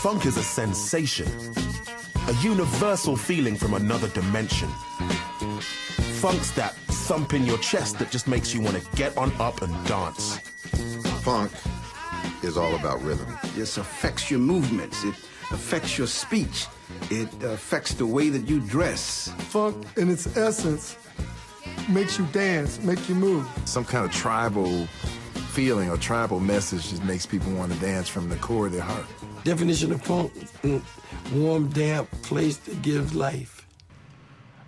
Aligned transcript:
Funk 0.00 0.24
is 0.24 0.38
a 0.38 0.42
sensation, 0.42 1.28
a 2.26 2.32
universal 2.40 3.18
feeling 3.18 3.54
from 3.54 3.74
another 3.74 4.08
dimension. 4.08 4.70
Funk's 6.20 6.52
that 6.52 6.74
thump 7.06 7.34
in 7.34 7.44
your 7.44 7.58
chest 7.58 7.98
that 7.98 8.10
just 8.10 8.26
makes 8.26 8.54
you 8.54 8.62
want 8.62 8.78
to 8.78 8.96
get 8.96 9.14
on 9.18 9.30
up 9.38 9.60
and 9.60 9.86
dance. 9.86 10.38
Funk 11.20 11.52
is 12.42 12.56
all 12.56 12.74
about 12.76 13.02
rhythm. 13.02 13.26
This 13.54 13.76
affects 13.76 14.30
your 14.30 14.40
movements. 14.40 15.04
It 15.04 15.14
affects 15.50 15.98
your 15.98 16.06
speech. 16.06 16.66
It 17.10 17.28
affects 17.42 17.92
the 17.92 18.06
way 18.06 18.30
that 18.30 18.48
you 18.48 18.60
dress. 18.60 19.30
Funk, 19.50 19.84
in 19.98 20.08
its 20.08 20.34
essence, 20.34 20.96
makes 21.90 22.18
you 22.18 22.24
dance, 22.32 22.80
make 22.82 23.06
you 23.06 23.14
move. 23.14 23.46
Some 23.66 23.84
kind 23.84 24.06
of 24.06 24.12
tribal 24.12 24.86
feeling 25.52 25.90
or 25.90 25.98
tribal 25.98 26.40
message 26.40 26.88
just 26.88 27.04
makes 27.04 27.26
people 27.26 27.52
want 27.52 27.70
to 27.70 27.78
dance 27.80 28.08
from 28.08 28.30
the 28.30 28.36
core 28.36 28.64
of 28.64 28.72
their 28.72 28.80
heart. 28.80 29.04
Definition 29.44 29.92
of 29.92 30.02
funk, 30.02 30.32
mm, 30.62 30.82
warm, 31.34 31.68
damp 31.70 32.10
place 32.22 32.58
that 32.58 32.82
gives 32.82 33.14
life. 33.14 33.66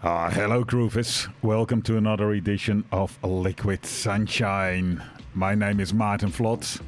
Ah, 0.03 0.31
hello, 0.31 0.65
Groovers. 0.65 1.31
Welcome 1.43 1.83
to 1.83 1.98
another 1.98 2.33
edition 2.33 2.83
of 2.91 3.23
Liquid 3.23 3.85
Sunshine. 3.85 5.03
My 5.35 5.55
name 5.55 5.79
is 5.79 5.93
Maarten 5.93 6.31
Vlot, 6.31 6.81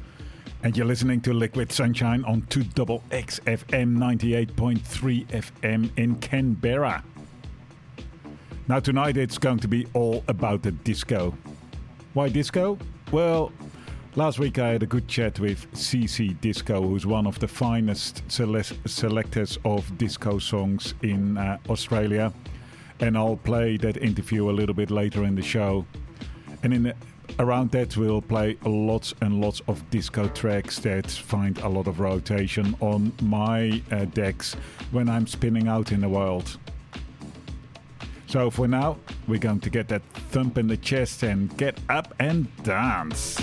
and 0.63 0.75
you're 0.75 0.87
listening 0.87 1.21
to 1.21 1.33
Liquid 1.33 1.71
Sunshine 1.71 2.25
on 2.25 2.41
2XX 2.43 3.41
FM 3.41 3.97
98.3 3.97 5.27
FM 5.27 5.91
in 5.95 6.15
Canberra. 6.15 7.03
Now, 8.67 8.79
tonight 8.79 9.15
it's 9.15 9.37
going 9.37 9.59
to 9.59 9.67
be 9.67 9.85
all 9.93 10.23
about 10.27 10.63
the 10.63 10.71
disco. 10.71 11.37
Why 12.15 12.29
disco? 12.29 12.79
Well, 13.11 13.51
last 14.15 14.39
week 14.39 14.59
I 14.59 14.69
had 14.69 14.83
a 14.83 14.85
good 14.85 15.07
chat 15.07 15.39
with 15.39 15.71
CC 15.73 16.39
Disco, 16.39 16.81
who's 16.81 17.05
one 17.05 17.27
of 17.27 17.39
the 17.39 17.47
finest 17.47 18.23
sele- 18.31 18.63
selectors 18.85 19.57
of 19.65 19.97
disco 19.97 20.39
songs 20.39 20.93
in 21.01 21.37
uh, 21.37 21.57
Australia. 21.69 22.31
And 23.01 23.17
I'll 23.17 23.35
play 23.35 23.77
that 23.77 23.97
interview 23.97 24.49
a 24.49 24.53
little 24.53 24.75
bit 24.75 24.89
later 24.89 25.25
in 25.25 25.35
the 25.35 25.41
show. 25.41 25.85
And 26.63 26.73
in 26.73 26.83
the, 26.83 26.95
around 27.39 27.71
that, 27.71 27.97
we'll 27.97 28.21
play 28.21 28.57
lots 28.63 29.13
and 29.21 29.41
lots 29.41 29.61
of 29.67 29.87
disco 29.89 30.29
tracks 30.29 30.79
that 30.79 31.09
find 31.11 31.57
a 31.59 31.67
lot 31.67 31.87
of 31.87 31.99
rotation 31.99 32.75
on 32.79 33.11
my 33.21 33.81
uh, 33.91 34.05
decks 34.05 34.55
when 34.91 35.09
I'm 35.09 35.27
spinning 35.27 35.67
out 35.67 35.91
in 35.91 36.01
the 36.01 36.09
world. 36.09 36.57
So 38.27 38.49
for 38.49 38.67
now, 38.67 38.97
we're 39.27 39.39
going 39.39 39.59
to 39.61 39.69
get 39.69 39.87
that 39.89 40.03
thump 40.29 40.57
in 40.57 40.67
the 40.67 40.77
chest 40.77 41.23
and 41.23 41.55
get 41.57 41.79
up 41.89 42.13
and 42.19 42.47
dance. 42.63 43.39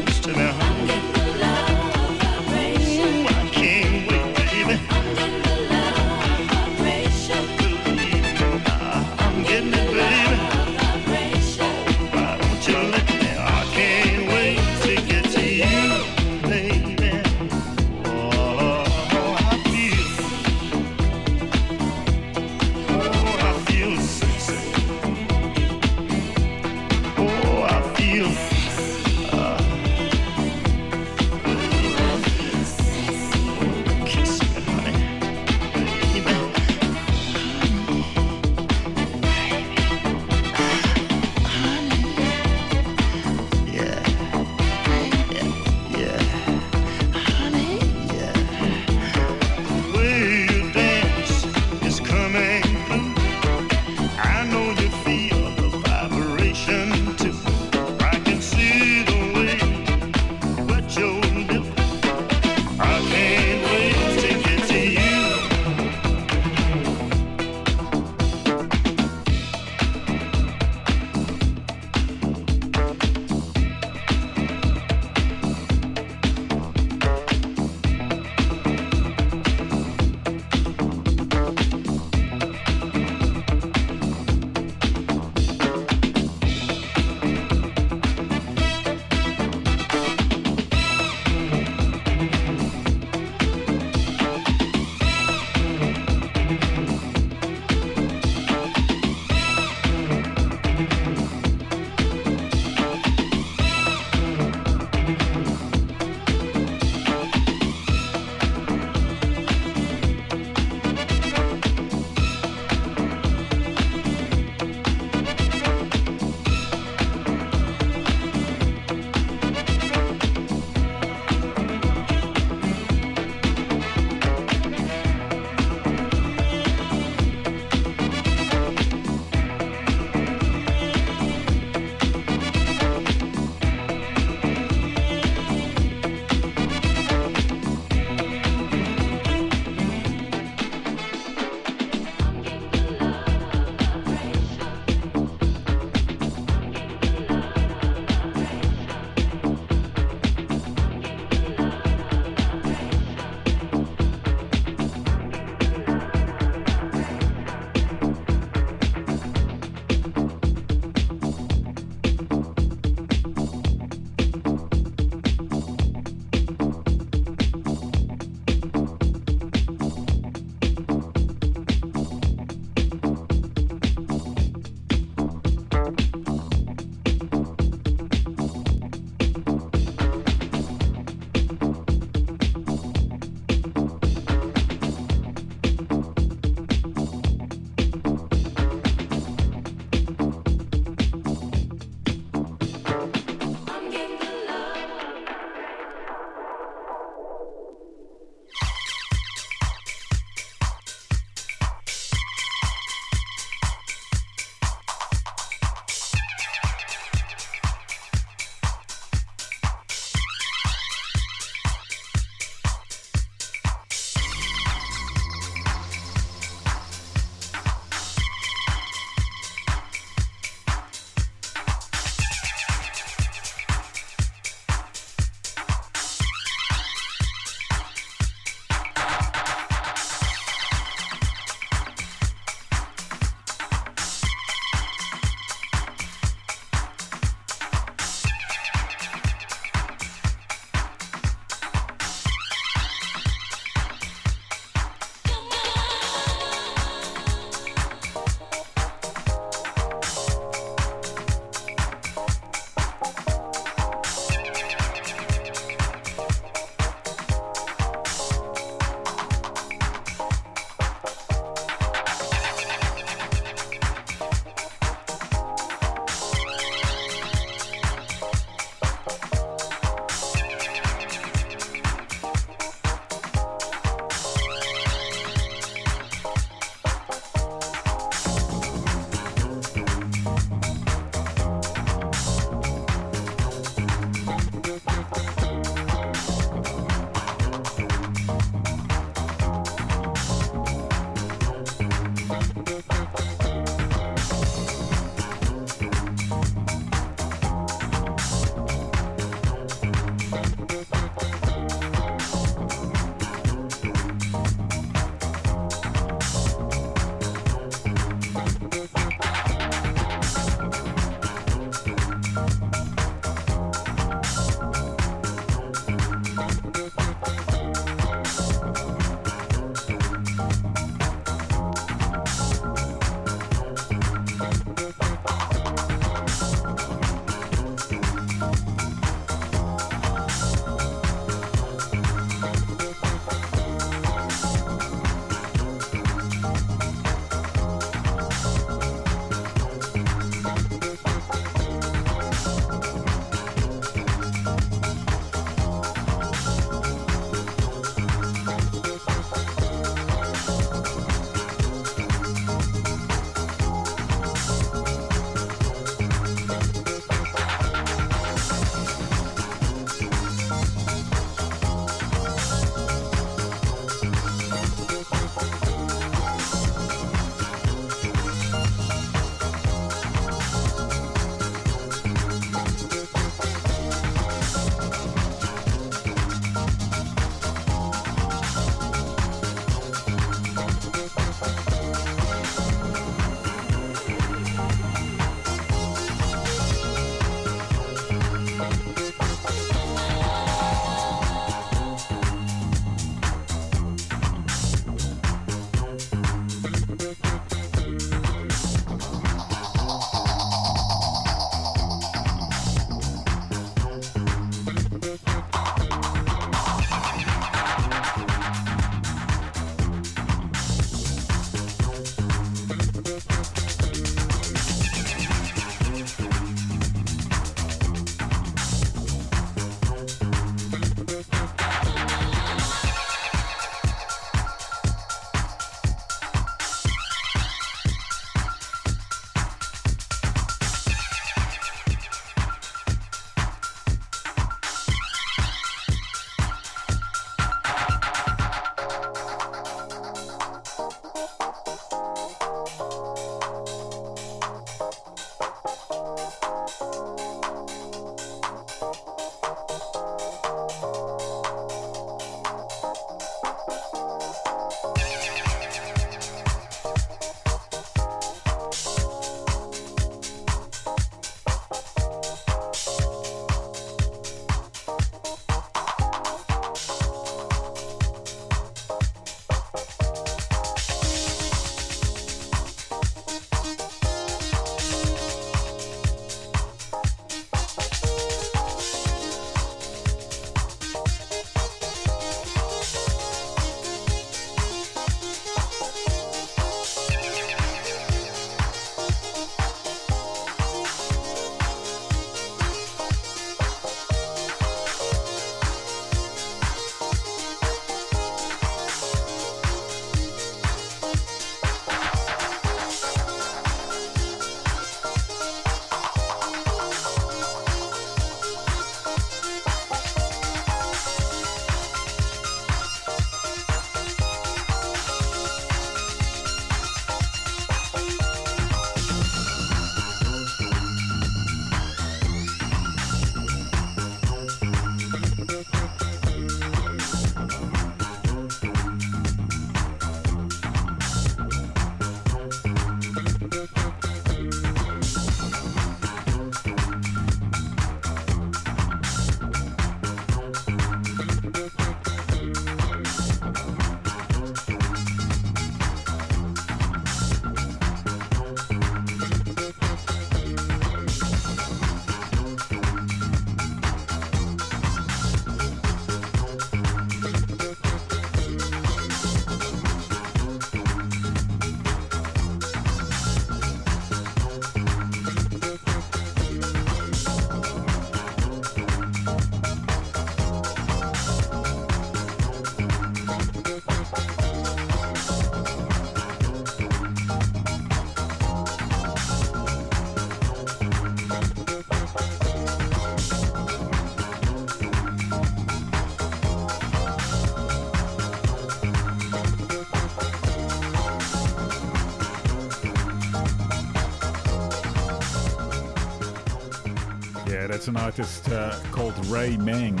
An 597.96 597.98
artist 597.98 598.48
uh, 598.50 598.74
called 598.90 599.14
Ray 599.26 599.58
Meng. 599.58 600.00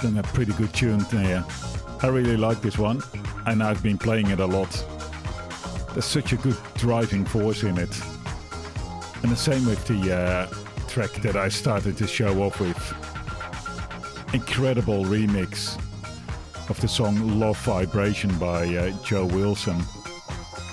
Done 0.00 0.18
a 0.18 0.22
pretty 0.24 0.52
good 0.54 0.74
tune 0.74 0.98
there. 1.12 1.44
I 2.02 2.08
really 2.08 2.36
like 2.36 2.60
this 2.60 2.76
one, 2.76 3.00
and 3.46 3.62
I've 3.62 3.84
been 3.84 3.98
playing 3.98 4.28
it 4.30 4.40
a 4.40 4.46
lot. 4.46 4.84
There's 5.92 6.04
such 6.04 6.32
a 6.32 6.36
good 6.36 6.56
driving 6.74 7.24
force 7.24 7.62
in 7.62 7.78
it. 7.78 7.96
And 9.22 9.30
the 9.30 9.36
same 9.36 9.64
with 9.64 9.86
the 9.86 10.12
uh, 10.12 10.86
track 10.88 11.12
that 11.22 11.36
I 11.36 11.48
started 11.48 11.96
to 11.98 12.08
show 12.08 12.42
off 12.42 12.58
with. 12.58 12.74
Incredible 14.34 15.04
remix 15.04 15.78
of 16.68 16.80
the 16.80 16.88
song 16.88 17.38
Love 17.38 17.58
Vibration 17.58 18.36
by 18.38 18.66
uh, 18.74 18.90
Joe 19.04 19.26
Wilson. 19.26 19.80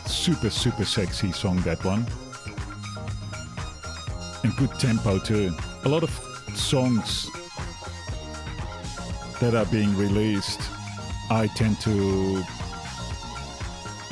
Super, 0.07 0.49
super 0.49 0.85
sexy 0.85 1.31
song, 1.31 1.61
that 1.61 1.83
one. 1.85 2.07
And 4.45 4.55
good 4.57 4.79
tempo 4.79 5.17
too. 5.17 5.57
A 5.85 5.89
lot 5.89 6.03
of 6.03 6.11
songs 6.53 7.31
that 9.39 9.55
are 9.55 9.65
being 9.65 9.97
released, 9.97 10.61
I 11.31 11.47
tend 11.47 11.81
to 11.81 12.43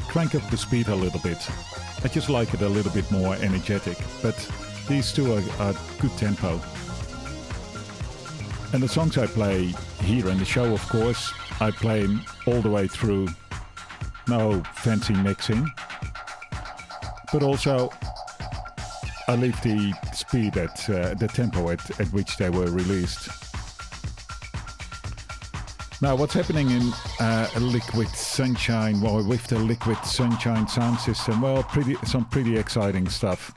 crank 0.07 0.33
up 0.33 0.41
the 0.49 0.57
speed 0.57 0.87
a 0.87 0.95
little 0.95 1.19
bit. 1.19 1.37
I 2.03 2.07
just 2.07 2.31
like 2.31 2.51
it 2.55 2.63
a 2.63 2.67
little 2.67 2.91
bit 2.91 3.11
more 3.11 3.35
energetic, 3.35 3.95
but 4.23 4.35
these 4.87 5.13
two 5.13 5.33
are, 5.33 5.43
are 5.59 5.75
good 5.99 6.17
tempo. 6.17 6.59
And 8.73 8.81
the 8.81 8.89
songs 8.89 9.19
I 9.19 9.27
play 9.27 9.75
here 10.01 10.29
in 10.29 10.39
the 10.39 10.45
show, 10.45 10.73
of 10.73 10.81
course, 10.89 11.31
I 11.59 11.69
play 11.69 12.07
all 12.47 12.59
the 12.59 12.71
way 12.71 12.87
through. 12.87 13.27
No 14.27 14.63
fancy 14.73 15.13
mixing. 15.13 15.69
But 17.31 17.43
also, 17.43 17.91
I 19.27 19.35
leave 19.35 19.59
the 19.61 19.93
speed 20.13 20.57
at 20.57 20.89
uh, 20.89 21.13
the 21.13 21.27
tempo 21.27 21.69
at, 21.69 21.99
at 21.99 22.07
which 22.07 22.37
they 22.37 22.49
were 22.49 22.69
released. 22.69 23.29
Now, 26.01 26.15
what's 26.17 26.33
happening 26.33 26.69
in 26.69 26.91
uh, 27.21 27.47
Liquid 27.57 28.09
Sunshine, 28.09 28.99
well, 28.99 29.25
with 29.25 29.47
the 29.47 29.57
Liquid 29.57 30.03
Sunshine 30.03 30.67
sound 30.67 30.99
system? 30.99 31.39
Well, 31.39 31.63
pretty 31.63 31.95
some 32.03 32.25
pretty 32.25 32.57
exciting 32.57 33.07
stuff. 33.07 33.53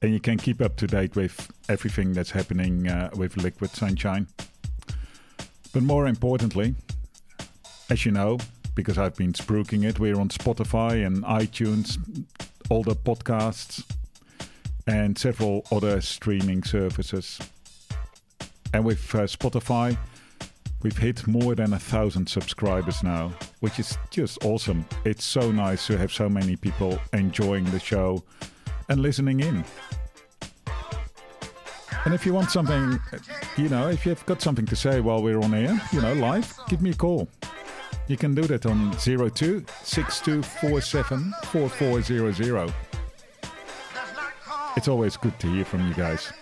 and 0.00 0.12
you 0.12 0.20
can 0.20 0.38
keep 0.38 0.60
up 0.60 0.76
to 0.76 0.86
date 0.86 1.16
with 1.16 1.50
everything 1.68 2.12
that's 2.12 2.30
happening 2.30 2.88
uh, 2.88 3.10
with 3.16 3.36
Liquid 3.36 3.70
Sunshine. 3.70 4.28
But 5.72 5.82
more 5.82 6.06
importantly, 6.06 6.74
as 7.90 8.06
you 8.06 8.12
know, 8.12 8.38
because 8.74 8.96
I've 8.96 9.16
been 9.16 9.32
spruiking 9.32 9.84
it, 9.84 9.98
we're 9.98 10.18
on 10.20 10.28
Spotify 10.28 11.04
and 11.04 11.24
iTunes, 11.24 11.98
all 12.70 12.82
the 12.82 12.94
podcasts, 12.94 13.84
and 14.86 15.18
several 15.18 15.64
other 15.72 16.00
streaming 16.00 16.62
services. 16.62 17.40
And 18.72 18.84
with 18.84 19.14
uh, 19.14 19.20
Spotify, 19.20 19.96
we've 20.82 20.96
hit 20.96 21.26
more 21.26 21.54
than 21.54 21.72
a 21.72 21.78
thousand 21.78 22.28
subscribers 22.28 23.02
now, 23.02 23.32
which 23.60 23.80
is 23.80 23.98
just 24.10 24.44
awesome. 24.44 24.84
It's 25.04 25.24
so 25.24 25.50
nice 25.50 25.86
to 25.88 25.98
have 25.98 26.12
so 26.12 26.28
many 26.28 26.54
people 26.56 26.98
enjoying 27.12 27.64
the 27.64 27.80
show 27.80 28.22
and 28.88 29.00
listening 29.00 29.40
in. 29.40 29.64
And 32.04 32.14
if 32.14 32.24
you 32.24 32.32
want 32.32 32.50
something, 32.50 32.98
you 33.56 33.68
know, 33.68 33.88
if 33.88 34.06
you've 34.06 34.24
got 34.24 34.40
something 34.40 34.66
to 34.66 34.76
say 34.76 35.00
while 35.00 35.22
we're 35.22 35.40
on 35.40 35.52
air, 35.52 35.80
you 35.92 36.00
know, 36.00 36.14
live, 36.14 36.58
give 36.68 36.80
me 36.80 36.90
a 36.90 36.94
call. 36.94 37.28
You 38.06 38.16
can 38.16 38.34
do 38.34 38.42
that 38.42 38.64
on 38.64 38.92
02 38.92 39.64
6247 39.82 41.34
4400. 41.44 42.72
It's 44.76 44.88
always 44.88 45.16
good 45.16 45.38
to 45.40 45.46
hear 45.48 45.64
from 45.64 45.86
you 45.86 45.94
guys. 45.94 46.32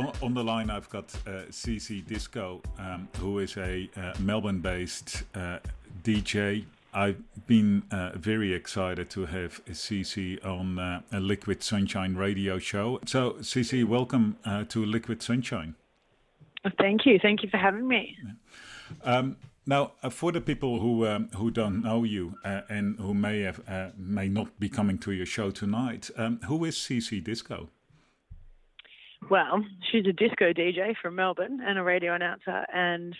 On, 0.00 0.12
on 0.22 0.34
the 0.34 0.42
line, 0.42 0.70
I've 0.70 0.88
got 0.88 1.14
uh, 1.26 1.46
CC 1.50 2.06
Disco, 2.06 2.62
um, 2.78 3.08
who 3.18 3.38
is 3.38 3.56
a 3.56 3.88
uh, 3.96 4.14
Melbourne 4.20 4.60
based 4.60 5.24
uh, 5.34 5.58
DJ. 6.02 6.64
I've 6.92 7.22
been 7.46 7.84
uh, 7.92 8.12
very 8.16 8.52
excited 8.52 9.10
to 9.10 9.26
have 9.26 9.64
CC 9.66 10.44
on 10.44 10.78
uh, 10.78 11.02
a 11.12 11.20
Liquid 11.20 11.62
Sunshine 11.62 12.16
radio 12.16 12.58
show. 12.58 13.00
So, 13.06 13.32
CC, 13.40 13.84
welcome 13.84 14.38
uh, 14.44 14.64
to 14.70 14.84
Liquid 14.84 15.22
Sunshine. 15.22 15.76
Thank 16.78 17.06
you. 17.06 17.18
Thank 17.20 17.42
you 17.42 17.48
for 17.48 17.58
having 17.58 17.86
me. 17.86 18.16
Um, 19.04 19.36
now, 19.66 19.92
uh, 20.02 20.10
for 20.10 20.32
the 20.32 20.40
people 20.40 20.80
who 20.80 21.06
um, 21.06 21.28
who 21.36 21.50
don't 21.50 21.82
know 21.82 22.02
you 22.02 22.34
uh, 22.44 22.62
and 22.68 22.98
who 22.98 23.14
may 23.14 23.42
have 23.42 23.60
uh, 23.68 23.90
may 23.96 24.28
not 24.28 24.58
be 24.58 24.68
coming 24.68 24.98
to 24.98 25.12
your 25.12 25.26
show 25.26 25.50
tonight, 25.50 26.10
um, 26.16 26.40
who 26.48 26.64
is 26.64 26.74
CC 26.76 27.22
Disco? 27.22 27.68
Well, 29.30 29.64
she's 29.90 30.06
a 30.06 30.12
disco 30.12 30.52
DJ 30.52 30.96
from 31.00 31.14
Melbourne 31.14 31.60
and 31.64 31.78
a 31.78 31.84
radio 31.84 32.14
announcer, 32.14 32.66
and 32.74 33.14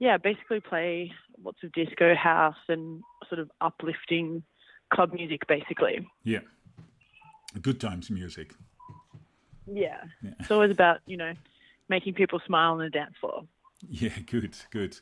yeah, 0.00 0.18
basically 0.18 0.58
play 0.58 1.12
lots 1.42 1.58
of 1.62 1.70
disco 1.72 2.16
house 2.16 2.56
and 2.68 3.00
sort 3.28 3.38
of 3.38 3.50
uplifting 3.60 4.42
club 4.92 5.12
music, 5.12 5.46
basically. 5.46 6.06
Yeah, 6.24 6.40
good 7.62 7.80
times 7.80 8.10
music. 8.10 8.54
Yeah, 9.72 10.02
yeah. 10.20 10.32
it's 10.40 10.50
always 10.50 10.72
about 10.72 10.98
you 11.06 11.16
know 11.16 11.32
making 11.88 12.14
people 12.14 12.40
smile 12.44 12.72
on 12.72 12.78
the 12.78 12.90
dance 12.90 13.14
floor. 13.20 13.44
Yeah, 13.88 14.18
good, 14.26 14.56
good. 14.70 14.98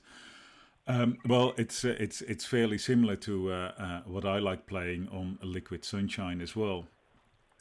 Um, 0.86 1.16
well, 1.26 1.54
it's 1.56 1.86
uh, 1.86 1.96
it's 1.98 2.20
it's 2.20 2.44
fairly 2.44 2.76
similar 2.76 3.16
to 3.16 3.50
uh, 3.50 3.72
uh, 3.78 4.00
what 4.04 4.26
I 4.26 4.40
like 4.40 4.66
playing 4.66 5.08
on 5.08 5.38
Liquid 5.42 5.86
Sunshine 5.86 6.42
as 6.42 6.54
well, 6.54 6.84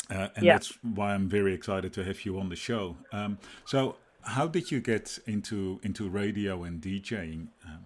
uh, 0.10 0.30
and 0.36 0.46
yeah. 0.46 0.54
that's 0.54 0.78
why 0.82 1.14
I'm 1.14 1.30
very 1.30 1.54
excited 1.54 1.94
to 1.94 2.04
have 2.04 2.26
you 2.26 2.40
on 2.40 2.50
the 2.50 2.56
show. 2.56 2.98
Um, 3.12 3.38
so, 3.66 3.96
how 4.22 4.48
did 4.48 4.72
you 4.72 4.80
get 4.80 5.20
into 5.26 5.80
into 5.84 6.10
radio 6.10 6.64
and 6.64 6.82
DJing? 6.82 7.48
Um, 7.66 7.86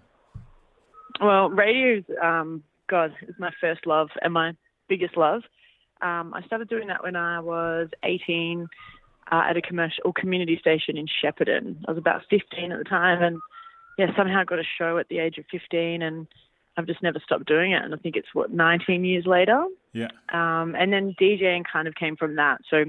well, 1.20 1.50
radio, 1.50 2.04
um, 2.22 2.64
God, 2.88 3.14
is 3.28 3.36
my 3.40 3.52
first 3.60 3.86
love 3.86 4.10
and 4.22 4.34
my 4.34 4.54
biggest 4.88 5.18
love. 5.18 5.44
Um, 6.02 6.34
I 6.34 6.44
started 6.46 6.70
doing 6.70 6.88
that 6.88 7.04
when 7.04 7.16
I 7.16 7.40
was 7.40 7.90
18 8.04 8.68
uh, 9.32 9.44
at 9.50 9.58
a 9.58 9.62
commercial 9.62 10.14
community 10.14 10.58
station 10.60 10.98
in 10.98 11.08
Shepparton. 11.08 11.78
I 11.88 11.92
was 11.92 11.98
about 11.98 12.22
15 12.30 12.72
at 12.72 12.78
the 12.78 12.84
time, 12.84 13.22
and 13.24 13.40
yeah, 13.98 14.08
somehow 14.16 14.44
got 14.44 14.60
a 14.60 14.64
show 14.78 14.98
at 14.98 15.08
the 15.10 15.20
age 15.20 15.38
of 15.38 15.46
15, 15.52 16.02
and 16.02 16.28
I've 16.78 16.86
just 16.86 17.02
never 17.02 17.20
stopped 17.20 17.48
doing 17.48 17.72
it. 17.72 17.84
And 17.84 17.94
I 17.94 17.98
think 17.98 18.16
it's 18.16 18.28
what 18.34 18.52
19 18.52 19.04
years 19.04 19.26
later. 19.26 19.66
Yeah. 19.94 20.10
Um, 20.32 20.76
and 20.76 20.94
then 20.94 21.16
DJing 21.20 21.64
kind 21.72 21.88
of 21.88 21.96
came 21.96 22.16
from 22.16 22.36
that. 22.36 22.62
So 22.70 22.86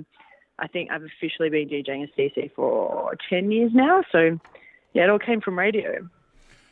I 0.58 0.68
think 0.68 0.90
I've 0.90 1.02
officially 1.02 1.48
been 1.48 1.68
DJing 1.68 2.06
a 2.06 2.20
CC 2.20 2.52
for 2.54 3.16
10 3.30 3.50
years 3.50 3.72
now. 3.74 4.02
So 4.12 4.38
yeah, 4.92 5.04
it 5.04 5.10
all 5.10 5.18
came 5.18 5.40
from 5.40 5.58
radio. 5.58 6.08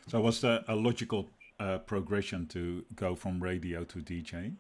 So 0.09 0.21
was 0.21 0.41
there 0.41 0.63
a 0.69 0.77
logical 0.77 1.29
uh, 1.59 1.79
progression 1.79 2.47
to 2.49 2.85
go 2.95 3.15
from 3.15 3.43
radio 3.43 3.85
to 3.85 3.99
DJing? 3.99 4.57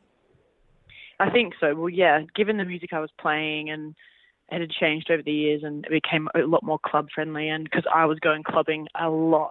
I 1.20 1.30
think 1.30 1.54
so. 1.60 1.74
Well, 1.74 1.88
yeah, 1.88 2.22
given 2.34 2.56
the 2.56 2.64
music 2.64 2.92
I 2.92 3.00
was 3.00 3.10
playing 3.18 3.70
and 3.70 3.94
it 4.50 4.60
had 4.60 4.70
changed 4.70 5.10
over 5.10 5.22
the 5.22 5.32
years 5.32 5.62
and 5.64 5.84
it 5.86 5.90
became 5.90 6.28
a 6.34 6.40
lot 6.40 6.62
more 6.62 6.78
club 6.78 7.08
friendly. 7.14 7.48
And 7.48 7.64
because 7.64 7.84
I 7.92 8.04
was 8.06 8.18
going 8.20 8.42
clubbing 8.42 8.86
a 8.94 9.08
lot, 9.08 9.50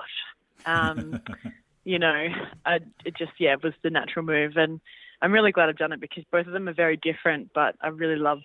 um, 0.65 1.21
you 1.85 1.97
know, 1.99 2.27
I, 2.65 2.79
it 3.05 3.15
just 3.17 3.31
yeah 3.39 3.53
it 3.53 3.63
was 3.63 3.73
the 3.83 3.89
natural 3.89 4.25
move. 4.25 4.57
And 4.57 4.81
I'm 5.21 5.31
really 5.31 5.51
glad 5.51 5.69
I've 5.69 5.77
done 5.77 5.93
it 5.93 6.01
because 6.01 6.23
both 6.31 6.47
of 6.47 6.53
them 6.53 6.67
are 6.67 6.73
very 6.73 6.97
different, 6.97 7.51
but 7.53 7.75
I 7.81 7.87
really 7.87 8.17
love 8.17 8.41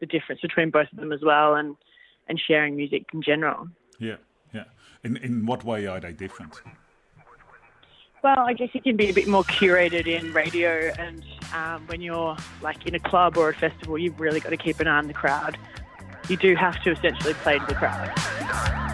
the 0.00 0.06
difference 0.06 0.40
between 0.40 0.70
both 0.70 0.90
of 0.90 0.98
them 0.98 1.12
as 1.12 1.20
well, 1.22 1.54
and 1.54 1.76
and 2.28 2.40
sharing 2.40 2.76
music 2.76 3.04
in 3.12 3.22
general. 3.22 3.68
Yeah, 3.98 4.16
yeah. 4.54 4.64
In 5.04 5.18
in 5.18 5.44
what 5.44 5.64
way 5.64 5.86
are 5.86 6.00
they 6.00 6.12
different? 6.12 6.62
Well, 8.22 8.40
I 8.40 8.54
guess 8.54 8.70
you 8.72 8.80
can 8.80 8.96
be 8.96 9.10
a 9.10 9.12
bit 9.12 9.28
more 9.28 9.44
curated 9.44 10.06
in 10.06 10.32
radio, 10.32 10.92
and 10.98 11.22
um, 11.54 11.86
when 11.86 12.00
you're 12.00 12.36
like 12.62 12.86
in 12.86 12.94
a 12.94 12.98
club 12.98 13.36
or 13.36 13.50
a 13.50 13.54
festival, 13.54 13.98
you've 13.98 14.18
really 14.18 14.40
got 14.40 14.50
to 14.50 14.56
keep 14.56 14.80
an 14.80 14.88
eye 14.88 14.98
on 14.98 15.06
the 15.06 15.14
crowd 15.14 15.56
you 16.28 16.36
do 16.36 16.54
have 16.56 16.82
to 16.82 16.90
essentially 16.90 17.34
play 17.34 17.58
to 17.58 17.66
the 17.66 17.74
crowd. 17.74 18.85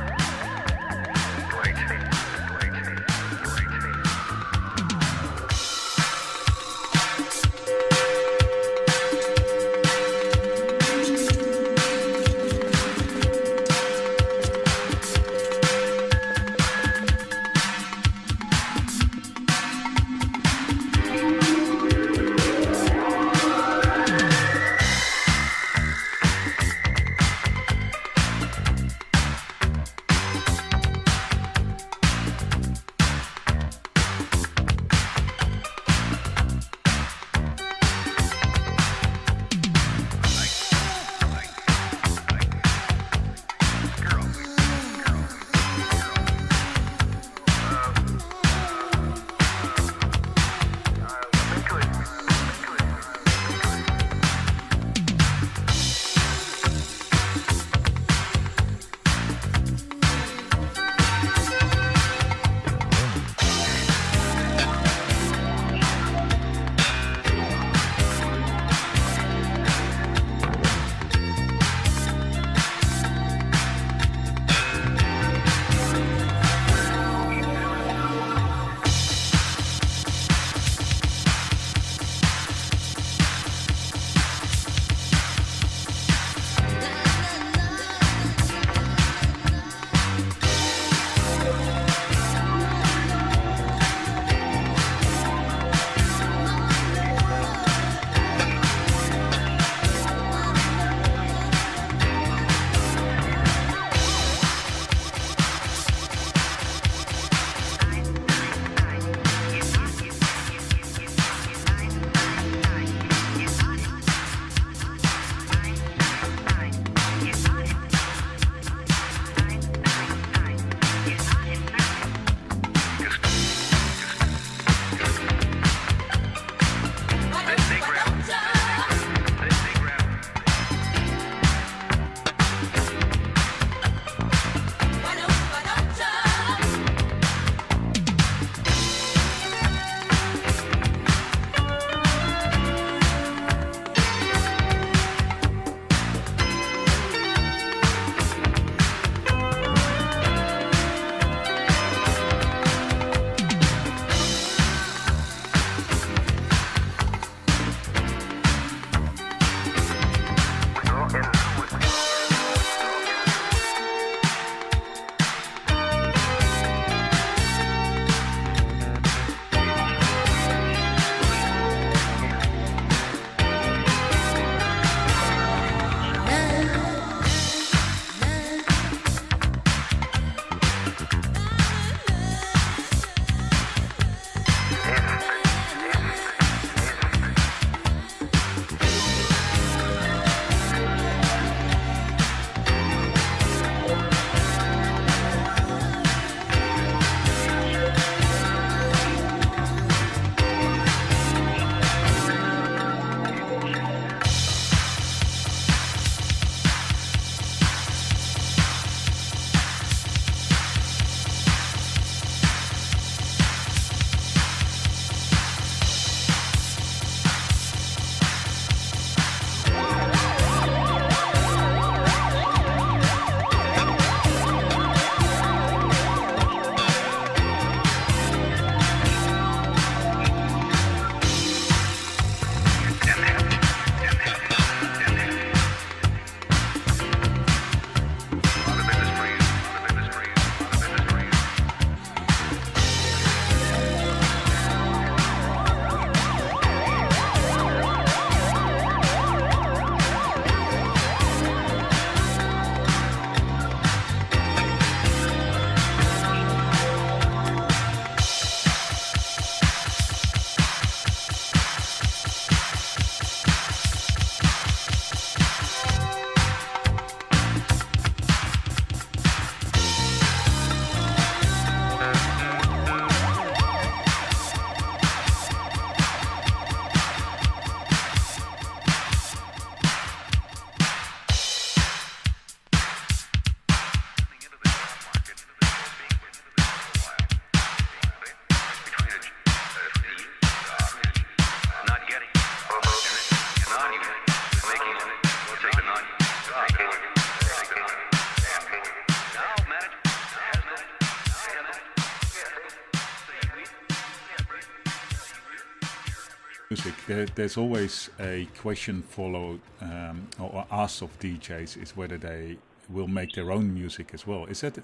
There's 307.34 307.56
always 307.56 308.10
a 308.20 308.46
question 308.58 309.02
followed 309.02 309.60
um, 309.80 310.28
or 310.38 310.66
asked 310.70 311.02
of 311.02 311.18
DJs 311.18 311.82
is 311.82 311.96
whether 311.96 312.16
they 312.16 312.56
will 312.88 313.08
make 313.08 313.32
their 313.32 313.50
own 313.50 313.74
music 313.74 314.10
as 314.14 314.26
well. 314.26 314.46
Is 314.46 314.60
that 314.60 314.78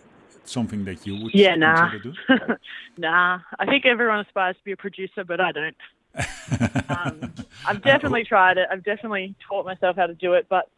something 0.44 0.84
that 0.84 1.06
you 1.06 1.22
would 1.22 1.34
Yeah, 1.34 1.54
nah. 1.56 1.90
nah, 2.98 3.40
I 3.58 3.66
think 3.66 3.86
everyone 3.86 4.20
aspires 4.20 4.56
to 4.56 4.64
be 4.64 4.72
a 4.72 4.76
producer, 4.76 5.24
but 5.24 5.40
I 5.40 5.52
don't. 5.52 5.76
um, 6.90 7.32
I've 7.66 7.82
definitely 7.82 8.24
tried 8.24 8.58
it. 8.58 8.66
I've 8.70 8.82
definitely 8.82 9.34
taught 9.46 9.64
myself 9.64 9.96
how 9.96 10.06
to 10.06 10.14
do 10.14 10.34
it, 10.34 10.46
but 10.48 10.68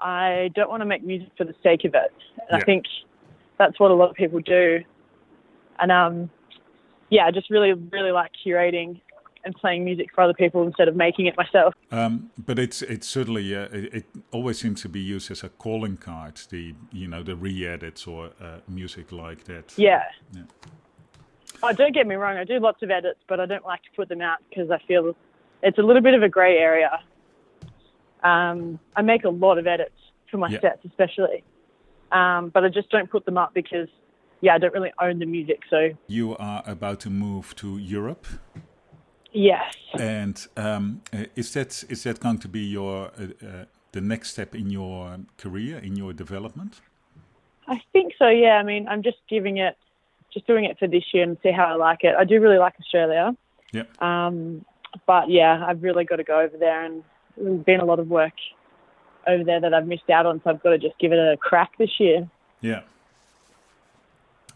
I 0.00 0.50
don't 0.54 0.70
want 0.70 0.80
to 0.80 0.86
make 0.86 1.04
music 1.04 1.30
for 1.36 1.44
the 1.44 1.54
sake 1.62 1.84
of 1.84 1.94
it. 1.94 2.12
And 2.38 2.48
Yeah. 2.50 2.56
I 2.56 2.60
think 2.60 2.84
that's 3.58 3.78
what 3.78 3.90
a 3.90 3.94
lot 3.94 4.10
of 4.10 4.16
people 4.16 4.40
do. 4.40 4.80
And 5.78 5.92
um, 5.92 6.30
yeah, 7.10 7.26
I 7.26 7.30
just 7.30 7.50
really, 7.50 7.72
really 7.72 8.12
like 8.12 8.30
curating 8.44 9.00
and 9.44 9.54
playing 9.54 9.84
music 9.84 10.08
for 10.14 10.22
other 10.22 10.34
people 10.34 10.62
instead 10.66 10.88
of 10.88 10.96
making 10.96 11.26
it 11.26 11.36
myself. 11.36 11.74
Um, 11.90 12.30
but 12.38 12.58
it's 12.58 12.82
it's 12.82 13.06
certainly 13.06 13.54
uh, 13.54 13.68
it, 13.72 13.94
it 13.94 14.04
always 14.32 14.58
seems 14.58 14.82
to 14.82 14.88
be 14.88 15.00
used 15.00 15.30
as 15.30 15.42
a 15.44 15.48
calling 15.48 15.96
card. 15.96 16.40
The 16.50 16.74
you 16.92 17.08
know 17.08 17.22
the 17.22 17.36
re-edits 17.36 18.06
or 18.06 18.30
uh, 18.40 18.58
music 18.68 19.12
like 19.12 19.44
that. 19.44 19.72
Yeah. 19.76 20.02
Yeah. 20.34 20.42
Oh, 21.62 21.72
don't 21.72 21.94
get 21.94 22.06
me 22.06 22.14
wrong. 22.14 22.36
I 22.38 22.44
do 22.44 22.58
lots 22.58 22.82
of 22.82 22.90
edits, 22.90 23.20
but 23.28 23.38
I 23.40 23.46
don't 23.46 23.64
like 23.66 23.82
to 23.82 23.90
put 23.96 24.08
them 24.08 24.20
out 24.22 24.38
because 24.48 24.70
I 24.70 24.78
feel 24.88 25.14
it's 25.62 25.78
a 25.78 25.82
little 25.82 26.02
bit 26.02 26.14
of 26.14 26.22
a 26.22 26.28
grey 26.28 26.56
area. 26.58 27.00
Um, 28.22 28.78
I 28.96 29.02
make 29.02 29.24
a 29.24 29.30
lot 29.30 29.58
of 29.58 29.66
edits 29.66 29.96
for 30.30 30.38
my 30.38 30.48
Yeah. 30.48 30.60
sets, 30.60 30.84
especially, 30.84 31.42
um, 32.12 32.50
but 32.50 32.64
I 32.64 32.68
just 32.68 32.90
don't 32.90 33.10
put 33.10 33.24
them 33.24 33.36
up 33.38 33.52
because, 33.54 33.88
yeah, 34.40 34.54
I 34.54 34.58
don't 34.58 34.72
really 34.74 34.92
own 35.00 35.18
the 35.18 35.26
music. 35.26 35.60
So, 35.70 35.90
You 36.06 36.36
are 36.36 36.62
about 36.66 37.00
to 37.00 37.10
move 37.10 37.54
to 37.56 37.78
Europe, 37.78 38.26
yes, 39.32 39.74
and 39.98 40.46
um, 40.56 41.02
is 41.36 41.52
that 41.54 41.84
is 41.88 42.02
that 42.04 42.20
going 42.20 42.38
to 42.38 42.48
be 42.48 42.60
your 42.60 43.10
uh, 43.18 43.46
uh, 43.46 43.64
the 43.92 44.00
next 44.00 44.30
step 44.30 44.54
in 44.54 44.70
your 44.70 45.18
career 45.36 45.78
in 45.78 45.96
your 45.96 46.12
development? 46.12 46.80
I 47.66 47.80
think 47.92 48.14
so. 48.18 48.28
Yeah, 48.28 48.56
I 48.56 48.62
mean, 48.62 48.88
I'm 48.88 49.02
just 49.02 49.18
giving 49.28 49.58
it, 49.58 49.76
just 50.32 50.46
doing 50.46 50.64
it 50.64 50.78
for 50.78 50.88
this 50.88 51.04
year 51.12 51.22
and 51.22 51.36
see 51.42 51.52
how 51.52 51.66
I 51.66 51.74
like 51.74 52.02
it. 52.02 52.14
I 52.18 52.24
do 52.24 52.40
really 52.40 52.58
like 52.58 52.74
Australia. 52.80 53.36
Yeah. 53.72 53.84
Um, 54.00 54.64
but 55.06 55.30
yeah, 55.30 55.64
I've 55.66 55.82
really 55.82 56.04
got 56.04 56.16
to 56.16 56.24
go 56.24 56.40
over 56.40 56.56
there, 56.56 56.84
and 56.84 57.04
there's 57.36 57.64
been 57.64 57.80
a 57.80 57.84
lot 57.84 58.00
of 58.00 58.08
work 58.08 58.32
over 59.26 59.44
there 59.44 59.60
that 59.60 59.72
I've 59.72 59.86
missed 59.86 60.10
out 60.10 60.26
on, 60.26 60.40
so 60.42 60.50
I've 60.50 60.62
got 60.62 60.70
to 60.70 60.78
just 60.78 60.98
give 60.98 61.12
it 61.12 61.18
a 61.18 61.36
crack 61.36 61.78
this 61.78 62.00
year. 62.00 62.28
Yeah. 62.60 62.82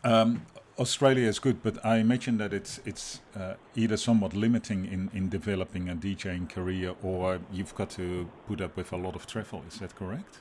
Um, 0.03 0.43
Australia 0.79 1.29
is 1.29 1.39
good, 1.39 1.63
but 1.63 1.85
I 1.85 1.99
imagine 1.99 2.39
that 2.39 2.53
it's 2.53 2.81
it's 2.85 3.21
uh, 3.37 3.55
either 3.77 3.97
somewhat 3.97 4.35
limiting 4.35 4.85
in, 4.87 5.11
in 5.15 5.29
developing 5.29 5.89
a 5.89 5.95
DJing 5.95 6.49
career, 6.49 6.95
or 7.03 7.39
you've 7.53 7.75
got 7.75 7.91
to 7.91 8.29
put 8.49 8.61
up 8.61 8.77
with 8.77 8.93
a 8.93 8.97
lot 8.97 9.15
of 9.15 9.27
travel. 9.27 9.63
Is 9.69 9.79
that 9.79 9.95
correct? 9.95 10.41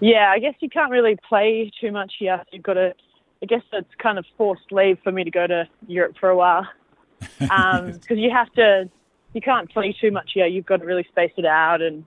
Yeah, 0.00 0.30
I 0.30 0.38
guess 0.38 0.54
you 0.60 0.68
can't 0.68 0.90
really 0.90 1.16
play 1.28 1.70
too 1.80 1.90
much 1.90 2.14
here. 2.18 2.42
You've 2.52 2.62
got 2.62 2.74
to. 2.74 2.94
I 3.42 3.46
guess 3.46 3.62
it's 3.72 3.94
kind 4.02 4.18
of 4.18 4.26
forced 4.36 4.70
leave 4.70 4.98
for 5.02 5.10
me 5.12 5.24
to 5.24 5.30
go 5.30 5.46
to 5.46 5.66
Europe 5.86 6.16
for 6.20 6.28
a 6.28 6.36
while, 6.36 6.66
because 7.38 8.18
you 8.18 8.30
have 8.30 8.52
to. 8.54 8.90
You 9.32 9.40
can't 9.40 9.70
play 9.70 9.94
too 9.98 10.10
much 10.10 10.32
here. 10.34 10.46
You've 10.46 10.66
got 10.66 10.78
to 10.78 10.86
really 10.86 11.06
space 11.08 11.32
it 11.38 11.46
out 11.46 11.80
and 11.80 12.04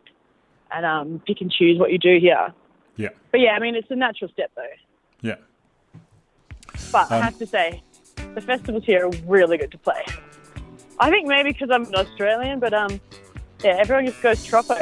and 0.71 0.85
um, 0.85 1.21
pick 1.25 1.41
and 1.41 1.51
choose 1.51 1.79
what 1.79 1.91
you 1.91 1.97
do 1.97 2.19
here. 2.19 2.53
Yeah, 2.95 3.09
But 3.31 3.39
yeah, 3.39 3.51
I 3.51 3.59
mean, 3.59 3.75
it's 3.75 3.89
a 3.89 3.95
natural 3.95 4.29
step 4.31 4.51
though. 4.55 4.61
yeah. 5.21 5.35
But 6.93 7.11
I 7.11 7.17
Um, 7.17 7.23
have 7.23 7.37
to 7.39 7.47
say, 7.47 7.81
the 8.35 8.41
festivals 8.41 8.85
here 8.85 9.07
are 9.07 9.11
really 9.27 9.57
good 9.57 9.71
to 9.71 9.77
play. 9.79 10.05
I 10.99 11.09
think 11.09 11.27
maybe 11.27 11.51
because 11.51 11.71
I'm 11.71 11.85
an 11.85 11.95
Australian, 11.95 12.59
but 12.59 12.73
um, 12.73 13.01
yeah, 13.63 13.77
everyone 13.79 14.05
just 14.05 14.21
goes 14.21 14.45
tropo. 14.45 14.77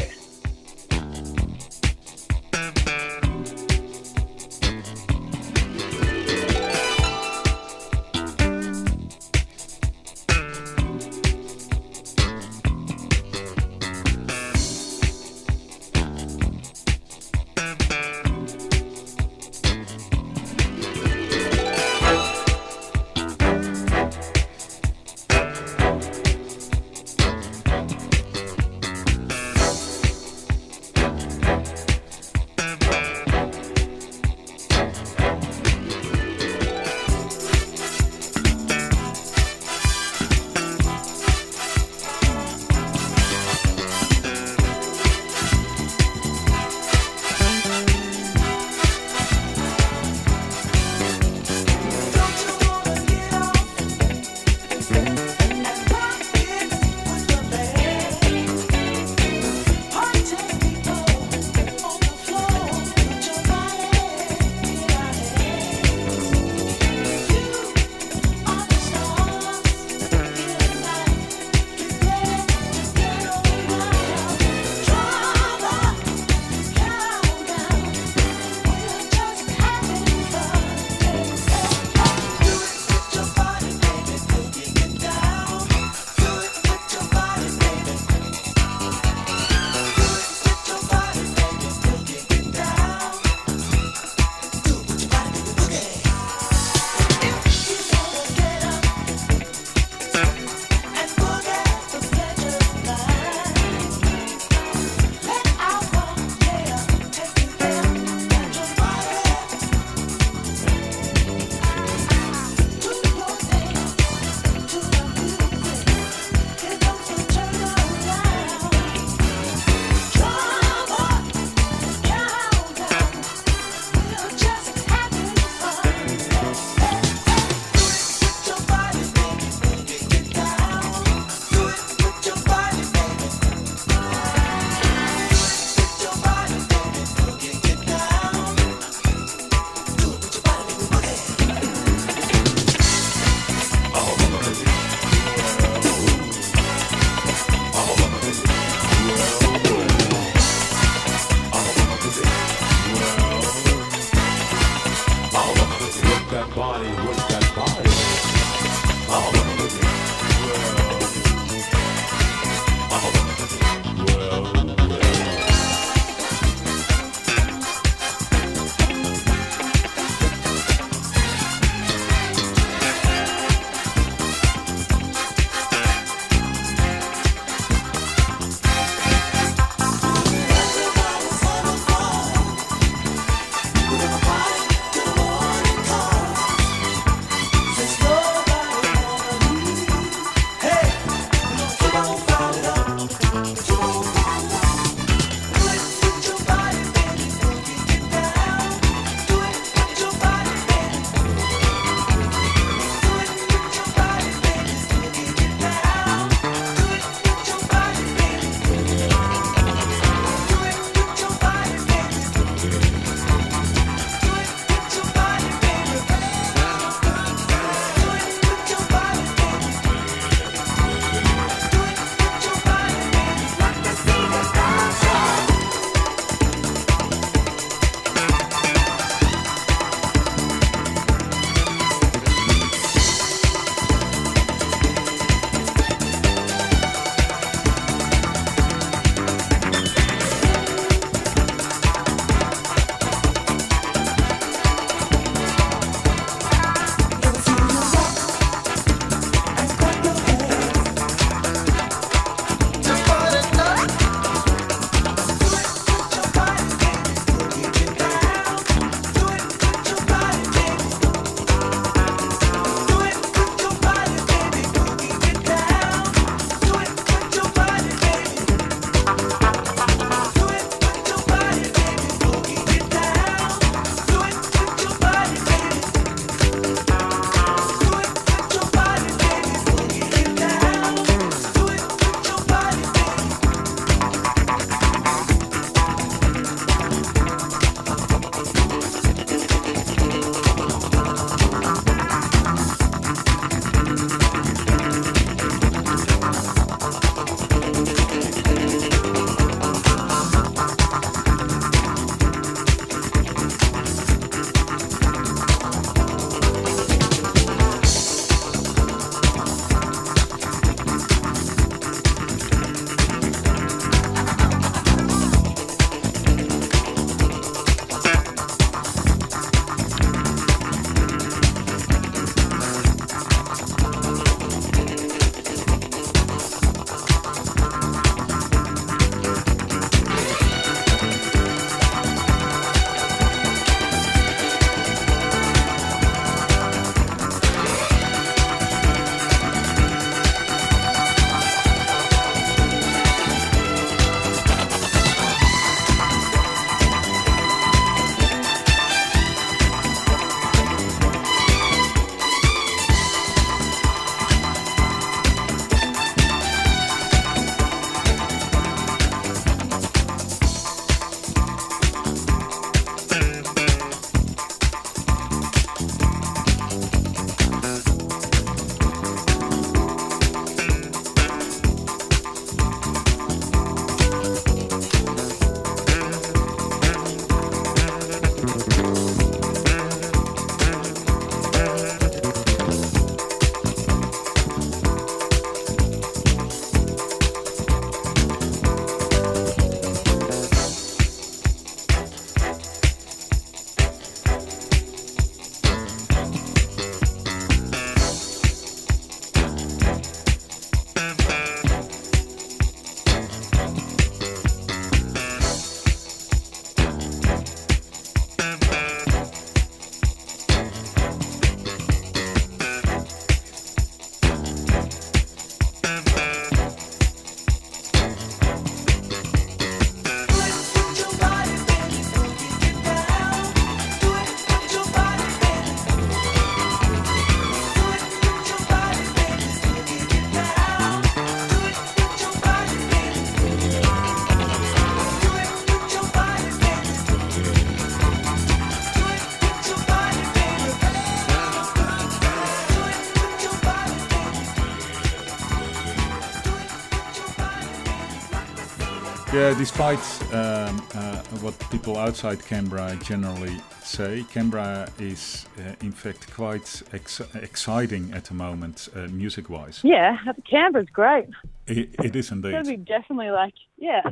Yeah, 449.52 449.58
despite 449.58 450.24
um, 450.34 450.82
uh, 450.96 451.18
what 451.42 451.60
people 451.70 451.98
outside 451.98 452.40
Canberra 452.46 452.96
generally 453.04 453.58
say, 453.82 454.24
Canberra 454.32 454.88
is 454.98 455.46
uh, 455.58 455.76
in 455.82 455.92
fact 455.92 456.34
quite 456.34 456.82
ex- 456.94 457.20
exciting 457.36 458.14
at 458.14 458.24
the 458.24 458.34
moment, 458.34 458.88
uh, 458.96 459.10
music-wise. 459.10 459.82
Yeah, 459.84 460.18
Canberra's 460.50 460.88
great. 460.94 461.28
It, 461.68 461.90
it 462.02 462.16
is 462.16 462.32
indeed. 462.32 462.64
be 462.64 462.78
definitely 462.78 463.32
like, 463.32 463.54
yeah. 463.78 464.12